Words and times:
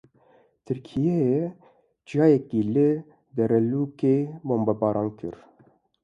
Tirkiyeyê 0.65 1.43
çiyayekî 2.07 2.61
li 2.73 2.89
Dêrelûkê 3.35 4.15
bombebaran 4.47 5.09
kir. 5.19 5.35